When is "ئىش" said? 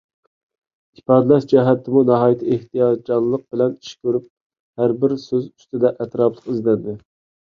3.75-3.91